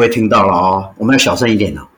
[0.00, 1.88] 位听到了哦，我们要小声一点了。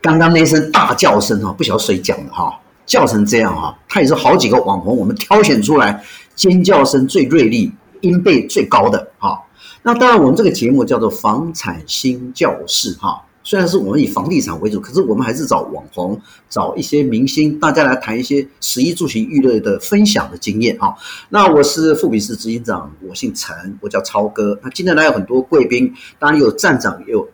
[0.00, 2.56] 刚刚那一声大叫声哈，不晓得谁讲的哈，
[2.86, 6.04] 叫成这样哈，它也是好几个网红我们挑选出来
[6.36, 7.72] 尖叫声最锐利、
[8.02, 9.42] 音贝最高的哈。
[9.82, 13.24] 那当然，我们这个节目叫做房产新教室哈。
[13.44, 20.94] 虽然是我们以房地产为主，可是我们还是找网红，找一些明星，大家来谈一些十一住行娱乐的分享的经验哈。
[21.30, 24.58] 那我是富比士执行长，我姓陈，我叫超哥。
[24.62, 27.26] 那今天来有很多贵宾，当然有站长，也有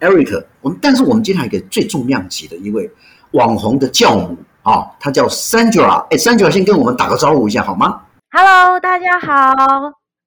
[0.00, 0.44] Eric。
[0.60, 2.90] 我们但是我们今天还有一个最重量级的一位
[3.32, 6.04] 网红的教母啊，她叫 Sandra。
[6.10, 9.54] 哎，Sandra 先跟我们打个招呼一下好吗？Hello，大家好。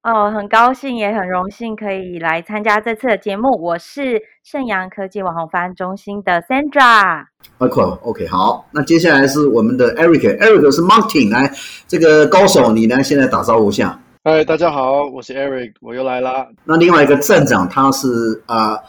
[0.03, 3.49] 哦，很高兴也很荣幸可以来参加这次的节目。
[3.61, 7.23] 我是盛阳科技网红发案中心的 Sandra。
[7.59, 8.65] OK，OK，好。
[8.71, 11.49] 那接下来是我们的 Eric，Eric 是 Martin，来
[11.87, 13.97] 这个高手，你呢现在打招呼一下。
[14.25, 16.47] 嗨，大家好，我是 Eric，我又来啦。
[16.65, 18.83] 那另外一个站长，他是啊、呃，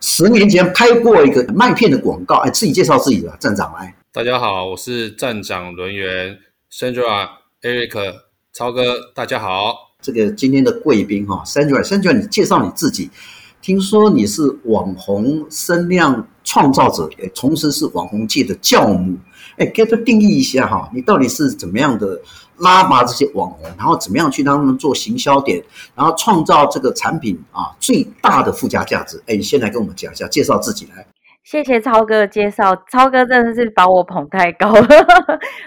[0.00, 3.94] 十年前拍过一个麦片的广告，哎，自己介绍自己吧，站长来。
[4.12, 6.38] 大家好，我是站长轮圆
[6.72, 8.14] Sandra，Eric，
[8.54, 9.74] 超哥，大家好。
[10.00, 13.10] 这个今天的贵宾哈，Sandra，Sandra，你介绍你自己。
[13.60, 19.16] 听说你是网红声量创造者，也同时是网红界的教母。
[19.56, 22.20] 哎，给他定义一下哈，你到底是怎么样的
[22.58, 25.62] 拉拔这些网红，然后怎么样去让他们做行销点，
[25.94, 29.22] 然后创造这个产品啊最大的附加价值？
[29.28, 31.06] 哎，你先来跟我们讲一下，介绍自己来。
[31.44, 34.88] 谢谢超哥介绍，超哥真的是把我捧太高了。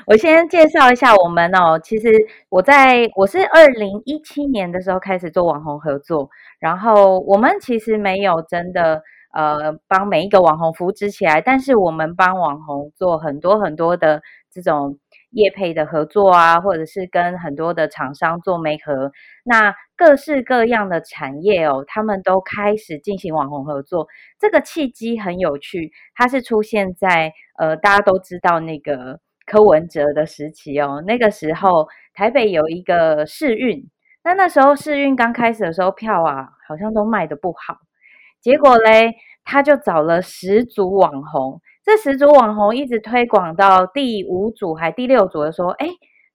[0.06, 2.10] 我先介绍一下我们哦，其实
[2.50, 9.02] 我在我是二零一七年的时候开始做网红合作，然后我们其实没有真的
[9.34, 14.98] 呃帮每一个网红扶植起来，但是我们帮网红做很多很多的这种。
[15.36, 19.12] 业配的合作啊，或者是跟很多的厂商做媒合，
[19.44, 24.08] 那各式各样的产业哦，他们都开始进行网红合作。
[24.38, 31.04] 这个契机很有趣，它是出现在呃大家都知道那个柯文哲的时期哦。
[31.08, 33.90] 那个时候台北有一个世运，
[34.24, 37.78] 那那时候世运刚开始的时候，票啊好像都卖得不好，
[38.44, 39.16] 结果嘞，
[39.46, 41.62] 他就找了十组网红。
[41.84, 45.88] 这十组网红一直推广到第五组还第六组的时候，哎，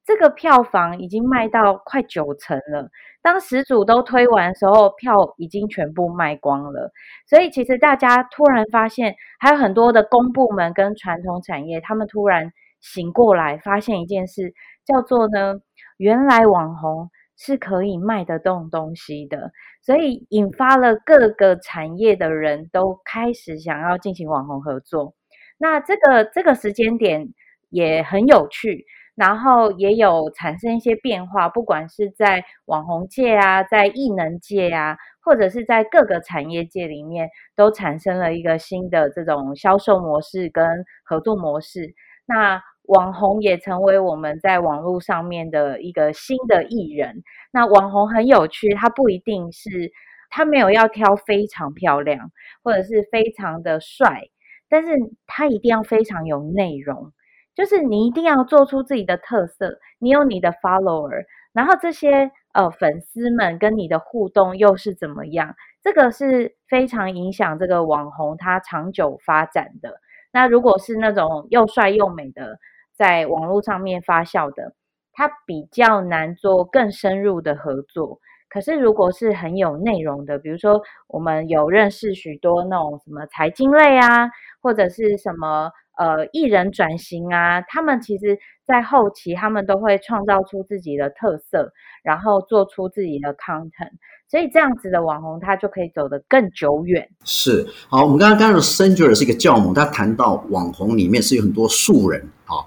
[0.05, 2.89] 这个票房已经卖到快九成了。
[3.21, 6.91] 当十组都推完的时候，票已经全部卖光了。
[7.29, 14.55] 所以其实大家突然发现，还有很多的公部门跟传统产业，他们突然醒过来，发现一件事，
[14.87, 15.57] 叫做呢，
[15.99, 19.51] 原来网红是可以卖得动东西的。
[19.81, 25.15] 所以引发了各个产业的人都开始想要进行网红合作。
[25.57, 27.33] 那这个这个时间点
[27.71, 28.85] 也很有趣，
[29.15, 41.95] 然后也有产生一些变化，不管是在网红界啊，在艺能界啊，或者是在各个产业界里面，都产生了一个新的这种销售模式跟合作模式。
[42.25, 47.23] 那网红也成为我们在网络上面的一个新的艺人。
[47.53, 49.93] 那网红很有趣，他不一定是
[50.31, 52.31] 他没有要挑非常漂亮，
[52.63, 54.25] 或者是非常的帅。
[54.71, 54.91] 但是
[55.27, 57.13] 他一定要非常有内容，
[57.55, 65.55] 就是你一定要做出自己的特色，你有你的 follower，然后这些呃粉丝们跟你的互动又是怎么样？
[65.83, 69.95] 这个是非常影响这个网红他长久发展的。
[70.31, 72.59] 那如果是那种又帅又美的，
[72.99, 74.75] 在网络上面发酵的，
[75.13, 78.19] 它比较难做更深入的合作。
[78.51, 84.31] 可是，如果是很有内容的，比如说我们有认识许多那种什么财经类啊，
[84.63, 91.71] 或者是什么呃艺人转型啊，他们其实在后期他们都会创造出自己的特色，
[92.03, 93.93] 然后做出自己的 content，
[94.31, 97.07] 所以这样子的网红他就可以走得更久远。
[97.27, 102.65] 是，好，我们刚刚刚刚 Sandra 是一个教母，他谈到网红里面是有很多素人啊。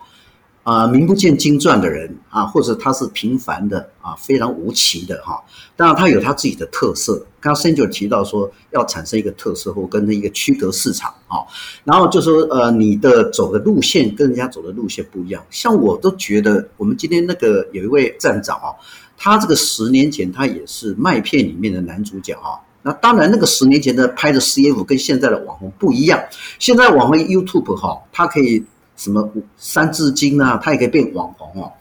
[0.63, 5.41] 啊、名不见经传的人啊，或者他是平凡的啊，非常无奇的哈。
[5.75, 7.16] 当然，他有他自己的特色。
[7.40, 11.41] 刚刚 Sandra 提到说，要产生一个特色或跟一个区隔市场啊。
[11.84, 15.43] 然后就说，呃，你的走的路线跟人家走的路线不一样。
[15.49, 18.69] 像我都觉得，我们今天那个有一位站长啊，
[19.17, 22.61] 他这个十年前他也是麦片里面的男主角啊。
[22.84, 26.23] 那当然，那个十年前的拍的 CF 跟现在的网红不一样。
[26.59, 28.64] 现在网红 YouTube 哈，他可以。
[29.02, 29.28] 什么
[29.58, 31.72] 三字经啊，它也可以变网红哦。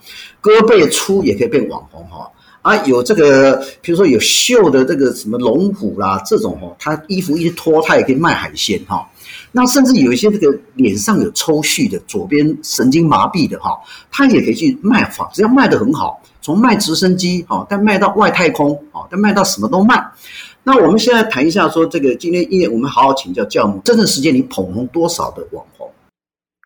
[0.43, 2.31] 胳膊粗也可以变网红哈。
[2.63, 9.07] 啊，有这个，比如说有绣的这个什么龙虎啦，这种哦，他衣服一脱，他也可以卖海鲜哈。
[9.53, 13.79] 那甚至有一些这个脸上有抽搐的，左边神经麻痹的哈，
[14.11, 20.03] 他也可以去卖房，只要卖得很好，从卖直升机哦，但卖到外太空哦，但卖到什么都卖。
[20.63, 25.80] 那我们现在谈一下，说这个今天因为我们好好请教教母，这段时间你捧红多少的网红？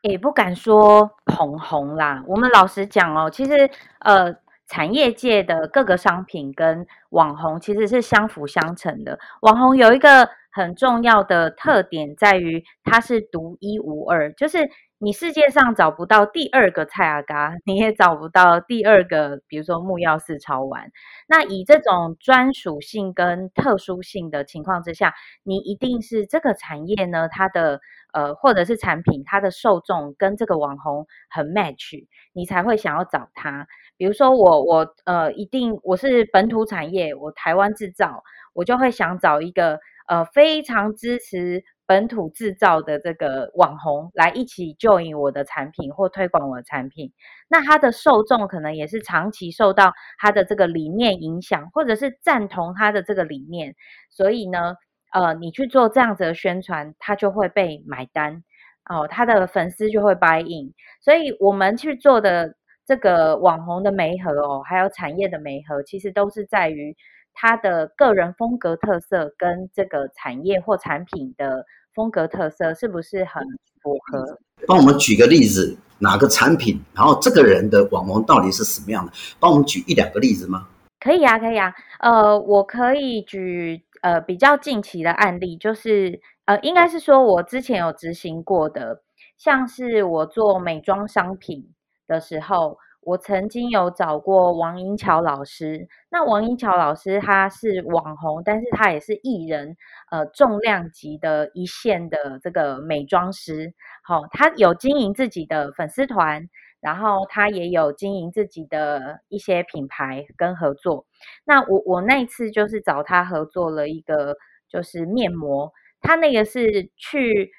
[0.08, 2.22] 也不敢说捧红啦。
[2.26, 3.70] 我们老实讲哦，其实
[4.00, 4.34] 呃，
[4.68, 9.18] 产业界的各个商品跟网红其实是相辅相成的。
[9.40, 14.58] 网红有一个很重要的特点在于，它是独一无二，就是。
[14.98, 20.90] 你世界上找不到第二个蔡阿嘎，你也找不到第二个，比如说木曜4超玩。
[21.28, 25.12] 那以这种专属性跟特殊性的情况之下，
[25.42, 27.80] 你一定是这个产业呢，它的
[28.12, 33.66] 呃或者是产品，它的受众跟这个网红很 match，你才会想要找他。
[33.96, 38.22] 比如说我我呃一定我是本土产业，我台湾制造，
[38.54, 41.64] 我就会想找一个呃非常支持。
[41.86, 47.12] 本土制造的这个网红来一起 join 我的产品或推广我的产品，
[47.48, 53.74] 那他的受众可能也是长期受到他的这个理念影响，或者是赞同他的这个理念，
[54.10, 54.76] 所以呢，
[55.12, 58.42] 呃，你去做这样子的宣传，他就会被买单。
[58.88, 60.72] 哦，他的粉丝就会 buy in，
[61.02, 62.54] 所以我们去做的
[62.86, 66.96] 这个网红的媒合哦，还有产业的媒合，其实都是在于。
[67.34, 73.42] 他的个人风格特色跟这个产业或产品的风格特色是不是很
[73.82, 74.38] 符合？
[74.66, 76.80] 帮我们举个例子，哪个产品？
[76.94, 79.12] 然后这个人的网红到底是什么样的？
[79.38, 80.68] 帮我们举一两个例子吗？
[81.00, 81.74] 可以啊，可以啊。
[81.98, 89.02] 呃，我可以举呃比较近期的案例，就是呃，应该是说我之前有执行过的，
[89.36, 91.72] 像是我做美妆商品
[92.06, 92.78] 的时候。
[93.06, 99.76] 我曾经有找过王英桥老师，那王英桥老师他是网红，但是他也是艺人，
[100.10, 103.74] 呃，重量级的一线的这个美妆师。
[104.02, 106.48] 好、哦，他有经营自己的粉丝团，
[106.80, 111.06] 然后他也有经营自己的一些品牌跟合作。
[111.44, 114.36] 那我我那一次就是找他合作了一个
[114.68, 117.50] 就是面膜，他那个是去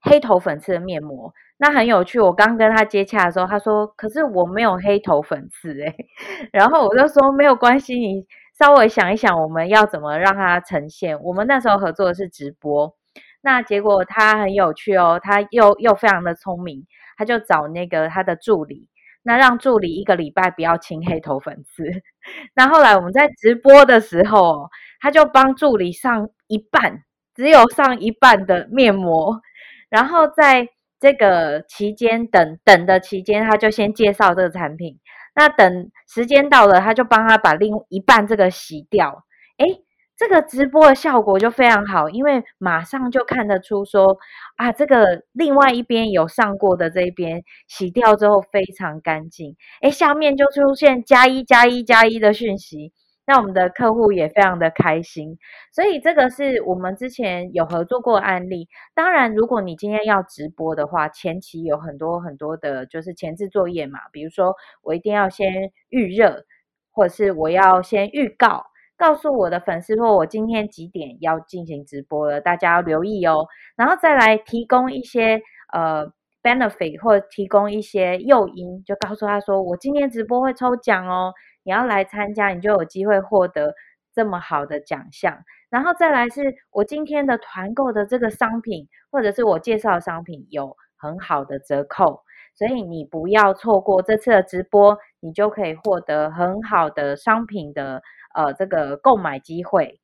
[0.00, 1.32] 黑头粉刺的面膜。
[1.56, 5.94] 那很有趣，我刚跟他接洽的时候，他说：“可是我没有黑头粉刺诶。
[6.52, 8.26] ”然后我就说：“没有关系，你
[8.58, 12.92] 稍微想一想，我们要怎么让它呈现。”我们那时候合作的是直播，
[13.40, 16.84] 那结果他很有趣哦，他又又非常的聪明，
[17.16, 18.88] 他就找那个他的助理，
[19.22, 21.84] 那让助理一个礼拜不要清黑头粉刺。
[22.56, 24.68] 那后来我们在直播的时候，
[25.00, 27.04] 他就帮助理上一半，
[27.36, 29.40] 只有上一半的面膜，
[29.88, 30.68] 然后在。
[31.04, 34.98] 这个期间等等的期间，他就先介绍这个产品。
[35.34, 39.26] 那等时间到了，他就帮他把另一半这个洗掉。
[39.58, 39.84] 诶，
[40.16, 44.16] 这个直播的效果就非常好，因为马上就看得出说
[44.56, 49.54] 啊，这个另外一边有上过的这一边洗掉之后非常干净。
[49.82, 52.94] 诶，下面就出现加一加一加一的讯息。
[53.26, 55.38] 那我们的客户也非常的开心，
[55.72, 58.68] 所以这个是我们之前有合作过案例。
[58.94, 63.98] 当然，如果你今天要直播的话，前期有很多很多的，就是前置作业嘛。
[64.12, 66.44] 比如说，我一定要先预热，
[66.92, 68.66] 或者是我要先预告，
[68.98, 73.46] 告诉我的粉丝说，我今天几点要进行直播了，大家要留意哦。
[73.74, 75.40] 然后再来提供一些
[75.72, 76.12] 呃
[76.42, 81.32] benefit，或提供一些诱因，就告诉他说，我今天直播会抽奖哦。
[81.64, 83.74] 你要来参加，你就有机会获得
[84.14, 85.42] 这么好的奖项。
[85.70, 92.22] 然后再来是我今天的团购的这个商品，或者是我介绍的商品有很好的折扣，
[92.54, 98.00] 所以你不要错过这次的直播，你就可以获得很好的商品的
[98.34, 99.98] 呃这个购买机会。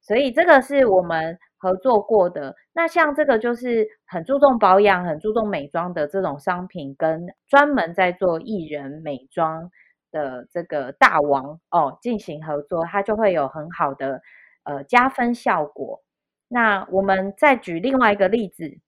[0.00, 2.54] 所以这个是我们合作过的。
[2.72, 9.68] 那像这个就是很注重保养、很注重美妆的这种商品，跟专门在做艺人美妆。
[10.10, 14.22] 的这个大王哦，进行合作，它就会有很好的
[14.64, 16.02] 呃加分效果。
[16.48, 18.78] 那我们再举另外一个例子，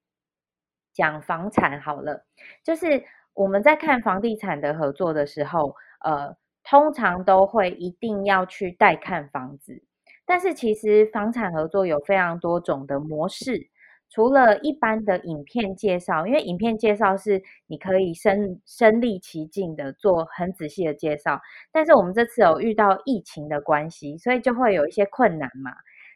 [0.92, 2.24] 讲房产好了，
[2.62, 9.82] 就是我们在看房地产的合作的时候，呃，通常都会一定要去带看房子，
[10.24, 13.68] 但是其实房产合作有非常多种的模式。
[14.10, 21.40] 除了一般的影片介绍，因为影片介绍是你可以身身历其境的做很仔细的介绍，
[21.72, 25.72] 但是我们这次有遇到疫情的关系，所以就会有一些困难嘛。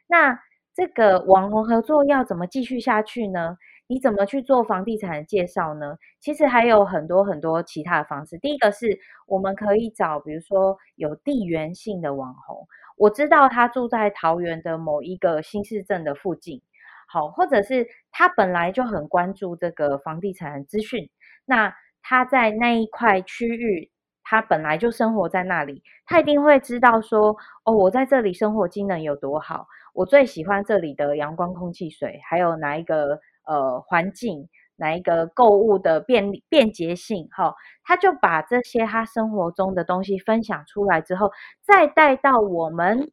[0.07, 0.39] 那
[0.73, 3.57] 这个网红合作要怎么继续下去呢？
[3.85, 5.97] 你怎么去做房地产的介绍呢？
[6.19, 8.37] 其实还有很多很多其他的方式。
[8.39, 8.97] 第一个是
[9.27, 12.65] 我们可以找，比如说有地缘性的网红，
[12.97, 16.61] 我知道他住在桃园的某一个新市镇的附近。
[17.07, 21.09] 好，或者是他本来就很关注这个房地产资讯，
[21.45, 23.91] 那他在那一块区域，
[24.23, 41.31] 他本来就生活在那里，他一定会知道说，哦，我在这里生活机能有多好，我最喜欢这里的阳光、空气、水，还有哪一个呃环境，哪一个购物的便利便捷性，哈，他就把这些他生活中的东西分享出来之后，
[41.61, 43.11] 再带到我们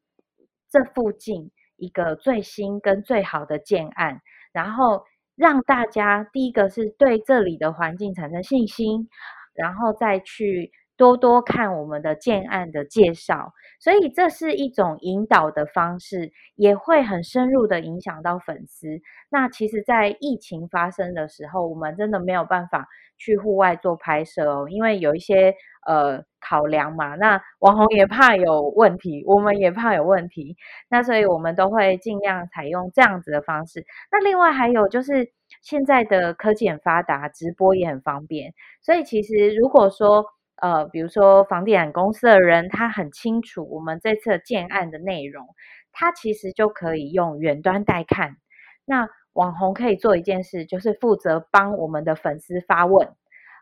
[0.71, 4.21] 这附近一个最新跟最好的建案，
[4.53, 5.03] 然后
[5.35, 9.09] 让大家第一个是对这里的环境产生信心，
[9.55, 10.71] 然后再去。
[11.01, 18.87] 多多看我们的建案的介绍，所以这是一种引导的方式，也会很深入的影响到粉丝。
[19.31, 25.55] 那其实，在疫情发生的时候，我们真的没有办法去户外做拍摄哦，因为有一些
[25.87, 27.15] 呃考量嘛。
[27.17, 30.57] 那网红也怕有问题，我们也怕有问题，
[30.89, 33.85] 那所以我们都会尽量采用这样子的方式。
[34.11, 35.33] 那另外还有就是
[35.63, 40.25] 现在的科技很发达，直播也很方便，所以其实如果说
[40.57, 45.47] 呃，比如说房地产公司的人，他很清楚我们这次建案的内容，
[45.91, 48.37] 他其实就可以用远端带看。
[48.85, 53.09] 那网红可以做一件事，就是负责帮我们的粉丝发问。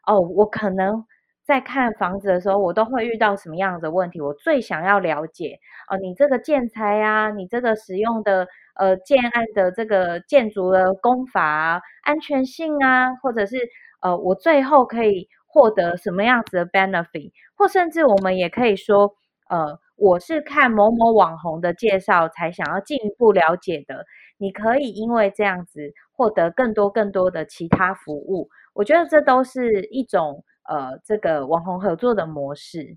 [0.07, 1.05] 哦，我可能
[1.49, 4.21] 在看房子的时候，我都会遇到什么样的问题？
[4.21, 5.59] 我最想要了解
[5.91, 13.57] 哦，你这个建材啊，你这个使用的呃建案的这个建筑的工法啊，安全性啊，或者是
[14.03, 15.29] 呃，我最后可以。
[15.51, 19.15] 获得什么样子的 benefit，或甚至我们也可以说，
[19.49, 24.05] 呃，我是看某某网红的介绍才想要进一步了解的。
[24.37, 32.97] 你可以因为这样子获得更多更多的其他服务，我觉得这都是一种呃这个网红合作的模式。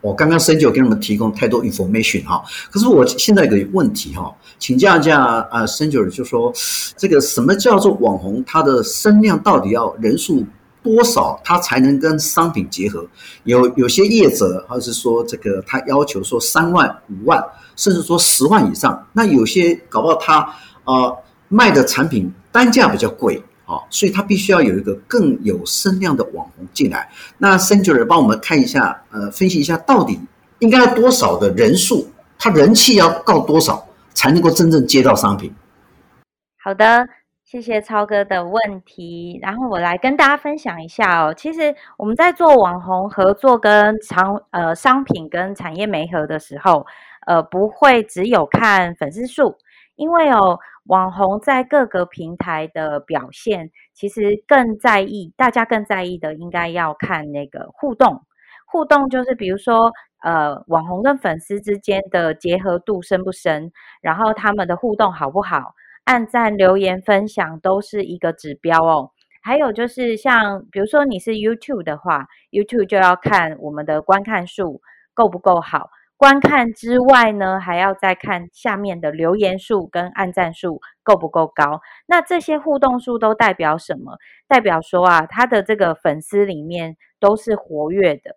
[0.00, 6.52] 我刚刚申九给你们提供太多 information 哈，可是我现在有个问题哈，请教一下啊 Sandra 就说
[6.96, 8.44] 这个什么叫做网红？
[8.46, 10.44] 它的声量到底要人数？
[10.82, 13.08] 多少它才能跟商品结合？
[13.44, 17.42] 有有些业者，或者是说这个他要求说三万、五万，
[17.74, 19.06] 甚至说十万以上。
[19.14, 21.16] 那有些搞不好他呃
[21.48, 27.08] 卖的产品单价比较贵，啊，所以他必须要有一个更有声量的网红进来。
[27.38, 30.18] 那 Sandra 帮我们看一下，呃，分析一下到底
[30.58, 32.06] 应该要多少的人数，
[32.38, 35.54] 他人气要到多少才能够真正接到商品？
[36.62, 37.06] 好的。
[37.44, 41.32] 谢谢超哥的问题，然后我来跟大家分享一下哦。
[41.32, 46.84] 其实我们在做网红合作跟商呃商品跟产业媒合的时候，
[47.26, 49.56] 呃不会只有看粉丝数，
[49.94, 58.22] 因为哦网红在各个平台的表现，其实更在意，大家更在意的应该要看那个互动。
[58.66, 63.70] 互动就是比如说呃网红跟粉丝之间的结合度深不深，
[64.02, 65.74] 然后他们的互动好不好。
[66.04, 69.10] 按赞、留言、分享都是一个指标哦。
[69.42, 74.82] 还有就是像，比如说你是 YouTube 的话，YouTube 就要看我们的观看数
[75.14, 75.88] 够不够好。
[76.24, 81.82] 观看之外呢，还要再看下面的留言数跟按赞数够不够高。
[82.06, 84.16] 那这些互动数都代表什么？
[84.48, 88.36] 代表说啊，他的这个粉丝里面都是活跃的，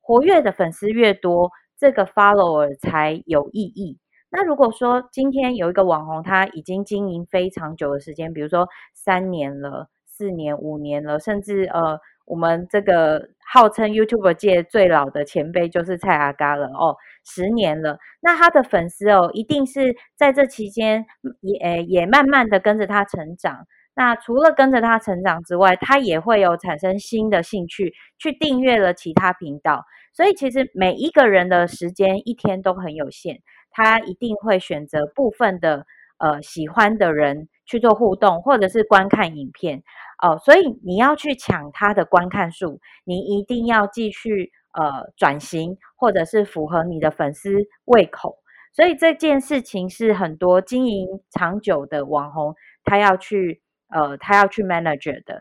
[0.00, 4.00] 活跃的粉丝越多，这个 follower 才有意义。
[4.30, 17.98] 那如果说今天有一个网红，他已经经营非常久的时间，比如说三年了、四年、五年了，甚至呃，我们这个号称 YouTube 界最老的前辈就是蔡阿嘎了哦，十年了。
[18.20, 21.04] 那他的粉丝哦，一定是在这期间
[21.40, 23.66] 也也慢慢的跟着他成长。
[23.94, 29.84] 那除了跟着他成长之外，他也会有产生新的兴趣，去订阅了其他频道。
[30.12, 33.40] 所以其实每一个人的时间一天都很有限。
[33.72, 35.86] 他一定会选择部分的
[36.18, 39.84] 呃喜欢的人去做互动，或者是观看影片
[40.20, 47.50] 哦，所以你要去抢他的观看数，你一定要继续呃转型，或者是符合你的粉丝
[47.84, 48.38] 胃口。
[48.72, 55.40] 所以这件事情是很多经营长久的网红他要去呃他要去 manager 的。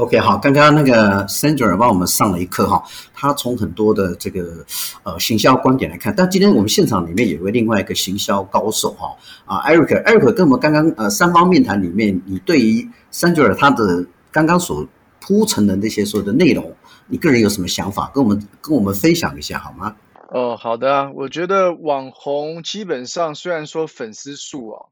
[0.00, 4.64] OK，好，刚刚那个 Sandra 帮我们上了一课哈，他从很多的这个
[5.02, 9.14] 呃行销观点来看，但今天我们现场里面有一位另外一个行销高手哈
[9.44, 14.02] 啊，Eric，Eric 跟我们刚刚呃三方面谈里面，你对于 Sandra 他的
[14.32, 14.88] 刚刚所
[15.20, 16.74] 铺陈的那些所有的内容，
[17.06, 18.10] 你个人有什么想法？
[18.14, 19.94] 跟我们跟我们分享一下好吗？
[20.30, 24.86] 哦，好的，我觉得网红基本上虽然说粉丝数啊，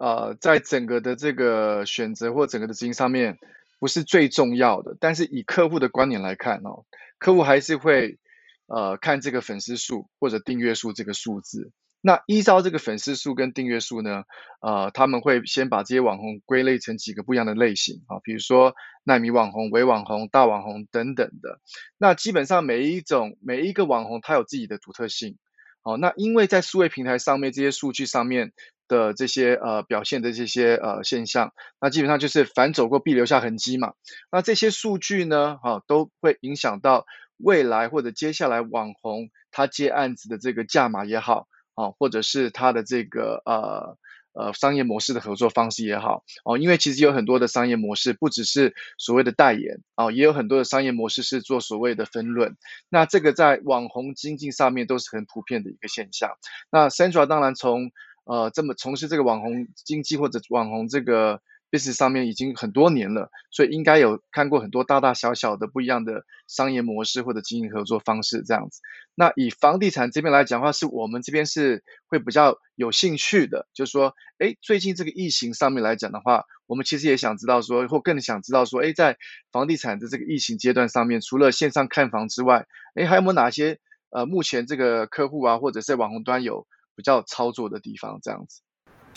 [0.00, 3.38] 呃，在整个的这个选择或整个的执行上面。
[3.82, 6.84] 不是最重要的，但是以客户的观点来看哦，
[7.18, 8.20] 客户还是会
[8.68, 11.72] 呃看这个粉丝数或者订阅数这个数字。
[12.00, 14.22] 那依照这个粉丝数跟订阅数呢，
[14.60, 18.72] 呃，他们会先把这些网红归类成几个不一样的类型啊，比如说
[19.02, 21.58] 奈米网红、微网红、大网红等等的。
[21.98, 25.38] 那基本上每一种每一个网红，它有自己的独特性
[25.82, 28.52] 哦，那因为在数位平台上面这些数据上面
[28.92, 33.94] 的这些呃表现的这些呃现象，那基本上就是反走过必留下痕迹嘛。
[34.30, 37.06] 那这些数据呢，哈、都会影响到
[37.38, 43.96] 未来或者接下来网红他接案子的这个价码也好，啊、或者是他的这个呃。
[44.34, 52.56] 呃，商业模式的合作方式也好哦，因为其实有很多的商业模式，不只是所谓的代言哦，也有很多的商业模式是做所谓的分润。
[52.88, 56.30] 那这个在网红经济上面都是很普遍的一个现象。
[56.70, 57.90] 那 Sandra 当然从
[58.24, 61.40] 呃这么从事这个网红经济或者网红这个。
[61.72, 68.82] business 上面已经很多年了，所以应该有看过很多大大小小的不一样的商业模式或者经营合作方式这样子。
[69.14, 79.16] 那以房地产这边来讲的话，是我们这边是会比较有兴趣的，就是说，诶，最近这个疫情上面来讲的话，我们其实也想知道说，或更想知道说，诶，在
[79.50, 83.78] 房地产的这个疫情阶段上面，除了线上看房之外，诶，还有没有哪些
[84.10, 88.60] 呃，目前这个客户啊，或者是网红端有比较操作的地方这样子。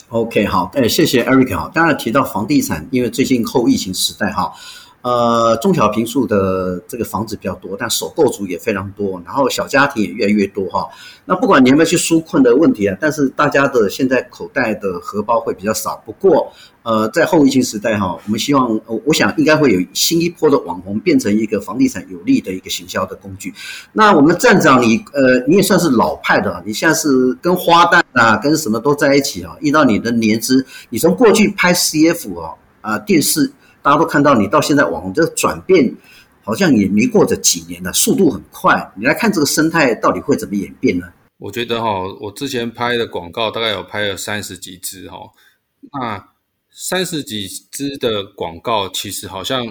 [0.08, 1.70] OK，好，哎，谢谢 Eric 哈。
[1.74, 4.52] 当然提到房地产，因为最近后疫情时代哈。
[5.06, 10.84] 呃，中小平数的这个房子比较多，但首购族也非常多，然后小家庭也越来越多哈。
[11.24, 16.02] 那不管你有没有去纾困的问题啊，但是大家的现在口袋的荷包会比较少。
[16.04, 23.54] 不过，呃，在后疫情时代哈，我们希望，呃，我想应该会有新一波的网红变成一个房地产有利的一个行销的工具。
[23.92, 29.56] 那我们站长你，呃，你也算是老派的，你现在是跟花旦啊，跟什么都在一起啊。
[29.60, 33.52] 依照你的年资，你从过去拍 CF 哦，啊，电视。
[33.86, 35.94] 大家都看到你到现在网红这个转变，
[36.42, 38.92] 好像也没过这几年了，速度很快。
[38.96, 41.06] 你来看这个生态到底会怎么演变呢？
[41.38, 45.18] 我觉得哈，我之前拍的广告大概有拍了三十几支哈，
[45.92, 46.30] 那
[46.68, 49.64] 三十几支的广告其实好像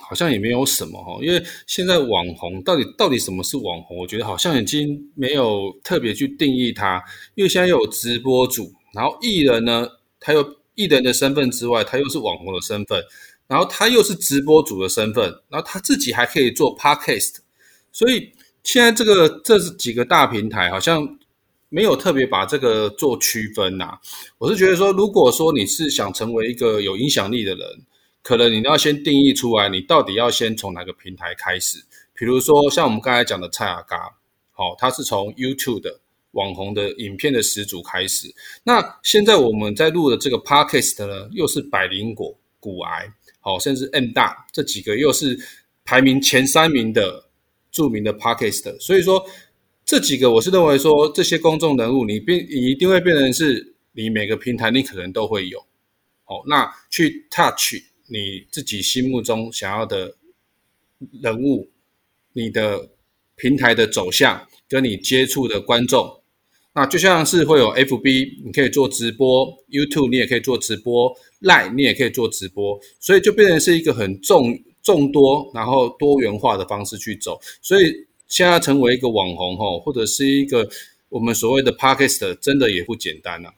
[0.00, 3.96] 好像也没有什么哈，因为现在网红到底到底什么是网红？
[3.96, 7.00] 我觉得好像已经没有特别去定义它，
[7.36, 9.86] 因为现在有直播主，然后艺人呢，
[10.18, 10.44] 他又。
[10.74, 13.02] 艺人的身份之外，他又是网红的身份，
[13.46, 17.36] 然后他又是直播主的身份，然后他自己还可以做 podcast，
[17.92, 18.32] 所以
[18.62, 21.18] 现在这个这是几个大平台好像
[21.68, 23.98] 没有特别把这个做区分呐、
[24.38, 27.66] 我是觉得说，如果说你是想成为一个有影响力的人，
[28.22, 31.78] 可能你要先定义出来，你到底要先从哪个平台开始。
[32.14, 33.98] 比如说像我们刚才讲的蔡阿嘎，
[34.52, 36.01] 好，他是从 YouTube 的。
[36.32, 45.38] 网红的影片的始祖开始，那现在我们在录的这个 podcast 呢，又是百灵果、骨癌，好，甚至 M 大这几个又是
[45.84, 47.28] 排名前三名的
[47.70, 49.22] 著名的 podcast，所以说
[49.84, 55.60] 这几个我是认为说这些公众人物，你变你一定会变成是你每个平台你可能都会有，
[56.24, 57.74] 好，那去 touch
[58.06, 60.16] 你自己心目中想要的
[61.20, 61.68] 人物，
[62.32, 62.88] 你的
[63.36, 66.21] 平台的走向跟你接触的观众。
[66.74, 77.38] 那就像是会有 FB，你可以做直播；YouTube 你也可以做直播；Line 你也可以做直播，所以就变成是一个很众众多，然后多元化的方式去走。
[77.60, 77.92] 所以
[78.26, 80.66] 现在成为一个网红吼，或者是一个
[81.10, 83.50] 我们所谓的 Podcast，真的也不简单呐、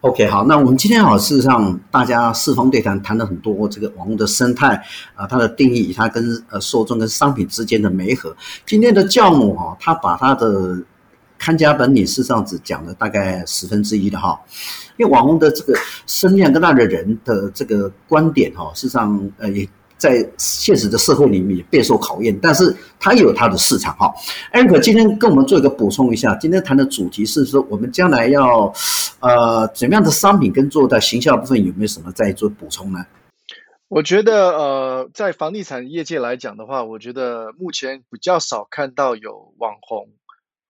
[0.00, 4.74] OK，好，那我们今天好，事实上大家四方对谈谈了很多这个网络的生态
[5.14, 8.36] 啊，它的定义，它跟呃受众跟商品之间的媒合。
[8.66, 10.84] 今天的教母哈，他把他的。
[11.44, 14.40] 看家本领是这样子讲的，大概十分之一的哈，
[14.96, 15.76] 因为网红的这个
[16.06, 24.14] 声量跟他的人的这个观点哈，事实上呃也在现实的社会里面也备受考验，但是它也有它的市场哈。
[24.52, 28.72] 艾瑞克今天跟我们做一个补充一下，今天谈的主题是说我们将来要
[29.18, 33.04] 呃怎么样的商品跟做的行销部分有没有什么再做补充呢？
[33.88, 40.06] 我觉得呃在房地产业界来讲的话，我觉得目前比较少看到有网红。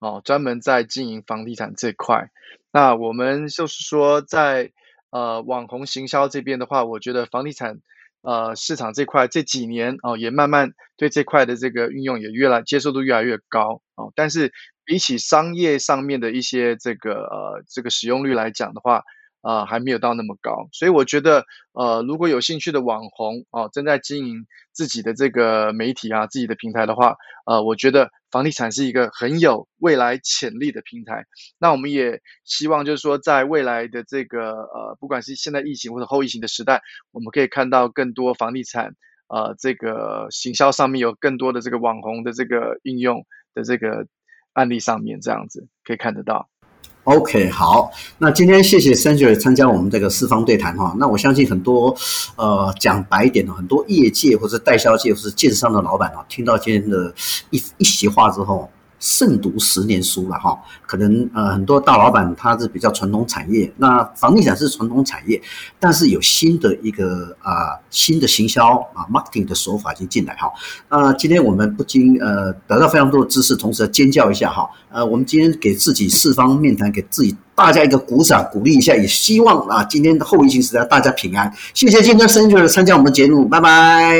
[0.02, 2.28] 哦，专门在经营房地产这块，
[2.72, 4.72] 那我们就是说在，
[5.10, 7.78] 呃网红行销这边的话，我觉得房地产
[8.22, 14.12] 呃市场这块这几年哦，也慢慢对这块的这个运用也越来接受度越来越高哦。
[14.16, 14.52] 但是
[14.84, 19.04] 比起商业上面的一些这个呃这个使用率来讲的话，
[19.42, 27.14] 啊、呃，还没有到那么高，所以我觉得，呃，如果有兴趣的网红啊、呃，正在经营自己的这个媒体啊，自己的平台的话，
[27.46, 31.26] 呃，我觉得房地产是一个很有未来潜力的平台。
[31.58, 36.80] 那我们也希望，就是说，在未来的这个呃，不管是现在疫情或者后疫情的时代，
[37.12, 38.96] 我们可以看到更多房地产
[39.28, 44.06] 呃这个行销上面有更多的这个网红的这个应用的这个
[44.54, 46.51] 案例上面，这样子可以看得到。
[47.04, 50.94] OK，好，那今天谢谢 Sandra 参加我们这个四方对谈哈。
[51.00, 51.92] 那我相信很多
[52.36, 57.12] 呃讲白一点的很多业界或者代销界或是建商的老板啊，听到今天的
[57.50, 58.70] 一一席话之后，
[59.02, 60.56] 慎读十年书了哈。
[60.86, 65.42] 可能呃很多大老板他是比较传统产业，那房地产是传统产业，
[65.80, 70.48] 但是有新的一个啊、呃、新的行销啊 marketing 的手法已经进来哈。
[70.88, 74.70] 那今天我们不禁呃得到非常多的知识，同时要尖叫一下哈。
[74.90, 81.52] 呃，我们今天给自己四方面谈，给自己大家一个鼓掌，鼓励一下，也希望啊今天的后疫情时代大家平安。
[81.74, 84.14] 谢谢今天 Sandra 参加我们的节目，拜拜。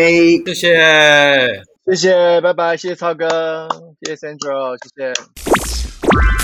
[0.47, 1.63] 谢谢。
[1.85, 3.69] 谢谢，拜拜，谢谢超哥，
[4.05, 6.42] 谢谢 Sandra，谢谢。